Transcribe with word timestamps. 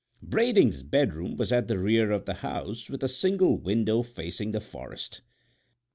Brading's 0.23 0.81
bedroom 0.81 1.35
was 1.37 1.51
at 1.51 1.67
the 1.67 1.77
rear 1.77 2.09
of 2.09 2.25
the 2.25 2.33
house, 2.33 2.89
with 2.89 3.03
a 3.03 3.07
single 3.07 3.59
window 3.59 4.01
facing 4.01 4.51
the 4.51 4.59
forest. 4.59 5.21